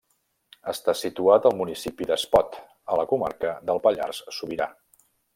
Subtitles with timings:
[0.71, 2.57] Està situat al municipi d'Espot
[2.93, 4.69] a la comarca del Pallars Sobirà.